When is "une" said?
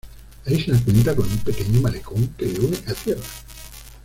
2.61-2.77